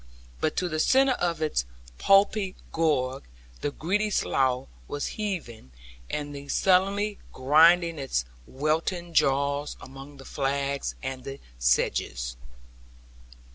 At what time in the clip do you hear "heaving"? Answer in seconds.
5.13-5.69